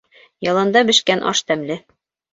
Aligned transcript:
Яланда 0.45 0.83
бешкән 0.89 1.23
аш 1.33 1.45
тәмле. 1.51 1.77